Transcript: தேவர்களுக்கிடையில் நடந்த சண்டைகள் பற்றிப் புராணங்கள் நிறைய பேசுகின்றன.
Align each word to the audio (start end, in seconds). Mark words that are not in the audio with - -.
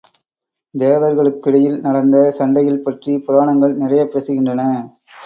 தேவர்களுக்கிடையில் 0.73 1.77
நடந்த 1.79 2.31
சண்டைகள் 2.31 2.81
பற்றிப் 2.81 3.23
புராணங்கள் 3.25 3.75
நிறைய 3.75 4.03
பேசுகின்றன. 4.05 4.63